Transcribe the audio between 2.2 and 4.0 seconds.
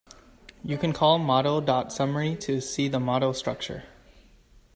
to see the model structure.